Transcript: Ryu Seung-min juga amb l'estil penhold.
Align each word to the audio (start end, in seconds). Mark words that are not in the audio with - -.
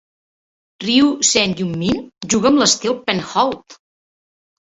Ryu 0.83 1.09
Seung-min 1.31 1.99
juga 2.35 2.51
amb 2.51 2.61
l'estil 2.63 2.97
penhold. 3.11 3.79